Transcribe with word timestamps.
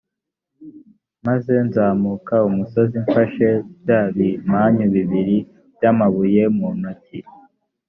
maze 1.25 1.53
nzamuka 1.67 2.35
umusozi 2.49 2.95
mfashe 3.05 3.47
bya 3.81 4.01
bimanyu 4.15 4.85
bibiri 4.95 5.37
by’amabuye 5.75 6.43
mu 6.57 6.69
ntoki. 6.79 7.19